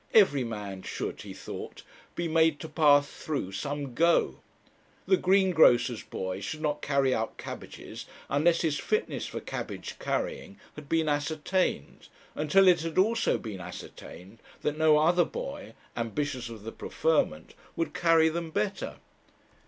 [0.15, 1.83] Every man should, he thought,
[2.15, 4.39] be made to pass through some 'go.'
[5.05, 10.89] The greengrocer's boy should not carry out cabbages unless his fitness for cabbage carrying had
[10.89, 16.63] been ascertained, and till it had also been ascertained that no other boy, ambitious of
[16.63, 18.95] the preferment, would carry them better.